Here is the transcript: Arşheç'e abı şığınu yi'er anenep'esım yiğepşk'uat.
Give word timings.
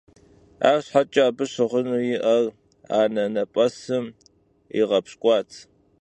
Arşheç'e 0.69 1.21
abı 1.29 1.45
şığınu 1.51 1.99
yi'er 2.07 2.45
anenep'esım 2.99 4.05
yiğepşk'uat. 4.75 5.51